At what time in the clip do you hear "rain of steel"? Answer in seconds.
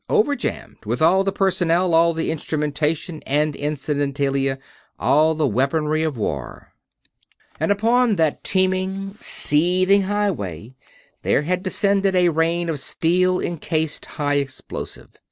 12.29-13.39